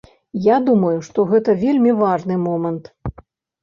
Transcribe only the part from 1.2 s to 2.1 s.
гэта вельмі